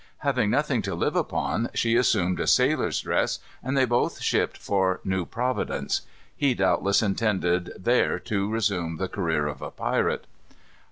Having 0.25 0.49
nothing 0.49 0.81
to 0.81 0.95
live 0.95 1.15
upon, 1.15 1.69
she 1.75 1.95
assumed 1.95 2.39
a 2.39 2.47
sailor's 2.47 3.01
dress, 3.01 3.37
and 3.61 3.77
they 3.77 3.85
both 3.85 4.19
shipped 4.19 4.57
for 4.57 4.99
New 5.03 5.27
Providence. 5.27 6.01
He 6.35 6.55
doubtless 6.55 7.03
intended 7.03 7.71
there 7.77 8.17
to 8.17 8.49
resume 8.49 8.97
the 8.97 9.07
career 9.07 9.45
of 9.45 9.61
a 9.61 9.69
pirate. 9.69 10.25